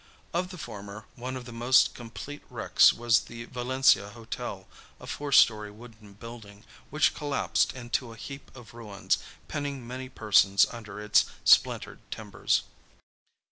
Of 0.33 0.49
the 0.49 0.57
former, 0.57 1.05
one 1.13 1.37
of 1.37 1.45
the 1.45 1.51
most 1.51 1.93
complete 1.93 2.41
wrecks 2.49 2.91
was 2.91 3.19
the 3.19 3.43
Valencia 3.45 4.09
Hotel, 4.09 4.67
a 4.99 5.05
four 5.05 5.31
story 5.31 5.69
wooden 5.69 6.13
building, 6.13 6.63
which 6.89 7.13
collapsed 7.13 7.73
into 7.73 8.11
a 8.11 8.17
heap 8.17 8.49
of 8.55 8.73
ruins, 8.73 9.19
pinning 9.47 9.85
many 9.85 10.09
persons 10.09 10.65
under 10.71 10.99
its 10.99 11.25
splintered 11.43 11.99
timbers. 12.09 12.63